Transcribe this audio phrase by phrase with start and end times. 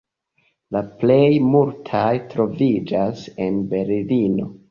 [0.75, 4.51] La plej multaj troviĝas en Berlino.